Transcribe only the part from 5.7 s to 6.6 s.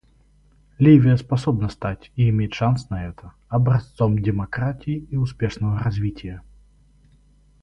развития.